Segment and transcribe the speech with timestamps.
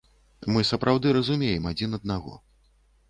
[0.53, 2.33] Мы сапраўды разумеем адзін аднаго.